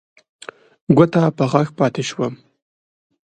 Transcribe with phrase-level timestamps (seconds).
[0.97, 2.33] ګوته په غاښ پاتې شوم.